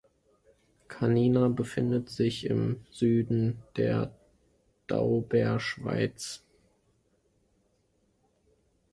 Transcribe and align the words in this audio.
Kanina 0.87 1.47
befindet 1.49 2.09
sich 2.09 2.47
im 2.47 2.83
Süden 2.89 3.61
der 3.77 4.11
Daubaer 4.87 5.59
Schweiz. 5.59 6.43